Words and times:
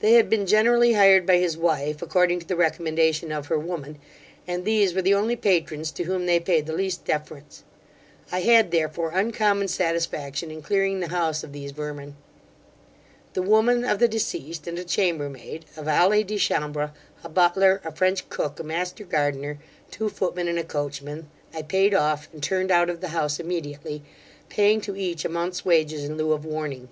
They 0.00 0.14
had 0.14 0.28
been 0.28 0.44
generally 0.44 0.94
hired 0.94 1.24
by 1.24 1.36
his 1.36 1.56
wife, 1.56 2.02
according 2.02 2.40
to 2.40 2.46
the 2.48 2.56
recommendation 2.56 3.30
of 3.30 3.46
her 3.46 3.56
woman, 3.56 3.96
and 4.44 4.64
these 4.64 4.92
were 4.92 5.02
the 5.02 5.14
only 5.14 5.36
patrons 5.36 5.92
to 5.92 6.02
whom 6.02 6.26
they 6.26 6.40
payed 6.40 6.66
the 6.66 6.72
least 6.72 7.04
deference. 7.04 7.62
I 8.32 8.40
had 8.40 8.72
therefore 8.72 9.12
uncommon 9.12 9.68
satisfaction 9.68 10.50
in 10.50 10.62
clearing 10.62 10.98
the 10.98 11.10
house 11.10 11.44
of 11.44 11.52
these 11.52 11.70
vermin. 11.70 12.16
The 13.34 13.42
woman 13.42 13.84
of 13.84 14.00
the 14.00 14.08
deceased, 14.08 14.66
and 14.66 14.80
a 14.80 14.84
chambermaid, 14.84 15.64
a 15.76 15.82
valet 15.84 16.24
de 16.24 16.38
chambre, 16.38 16.92
a 17.22 17.28
butler, 17.28 17.80
a 17.84 17.92
French 17.94 18.28
cook, 18.28 18.58
a 18.58 18.64
master 18.64 19.04
gardener, 19.04 19.58
two 19.92 20.08
footmen 20.08 20.48
and 20.48 20.58
a 20.58 20.64
coachman, 20.64 21.30
I 21.54 21.62
payed 21.62 21.94
off, 21.94 22.26
and 22.32 22.42
turned 22.42 22.72
out 22.72 22.90
of 22.90 23.00
the 23.00 23.10
house 23.14 23.38
immediately, 23.38 24.02
paying 24.48 24.80
to 24.80 24.96
each 24.96 25.24
a 25.24 25.28
month's 25.28 25.64
wages 25.64 26.02
in 26.02 26.16
lieu 26.16 26.32
of 26.32 26.44
warning. 26.44 26.88